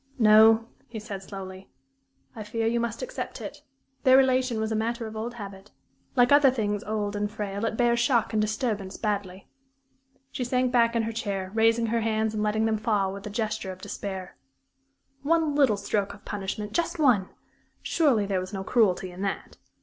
[0.17, 1.69] "No," he said, slowly,
[2.35, 3.61] "I fear you must accept it.
[4.01, 5.69] Their relation was a matter of old habit.
[6.15, 9.47] Like other things old and frail, it bears shock and disturbance badly."
[10.31, 13.29] She sank back in her chair, raising her hands and letting them fall with a
[13.29, 14.35] gesture of despair.
[15.21, 17.29] One little stroke of punishment just one!
[17.83, 19.57] Surely there was no cruelty in that.